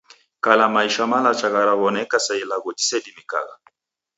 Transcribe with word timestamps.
Kala 0.45 0.65
maisha 0.75 1.03
malacha 1.11 1.47
gharaw'oneka 1.55 2.17
sa 2.25 2.33
ilagho 2.41 2.69
jisedimikagha. 2.77 3.55